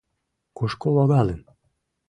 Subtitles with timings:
[0.57, 1.41] Кушко логалын?